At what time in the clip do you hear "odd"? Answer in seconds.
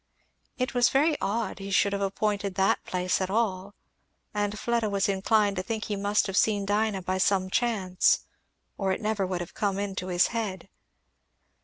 1.21-1.59